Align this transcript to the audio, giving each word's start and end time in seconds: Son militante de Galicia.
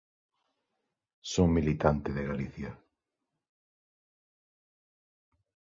Son 1.33 1.47
militante 1.57 2.07
de 2.15 2.23
Galicia. 2.29 2.71